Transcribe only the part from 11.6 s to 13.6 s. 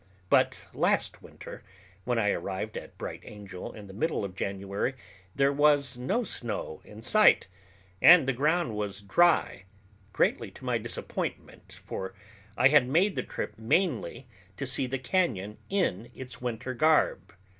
for I had made the trip